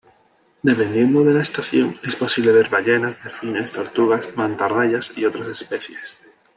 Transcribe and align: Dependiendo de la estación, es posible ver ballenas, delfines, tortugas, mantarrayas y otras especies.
Dependiendo 0.63 1.23
de 1.23 1.31
la 1.31 1.43
estación, 1.43 1.93
es 2.01 2.15
posible 2.15 2.51
ver 2.51 2.69
ballenas, 2.69 3.23
delfines, 3.23 3.71
tortugas, 3.71 4.35
mantarrayas 4.35 5.15
y 5.15 5.25
otras 5.25 5.47
especies. 5.47 6.17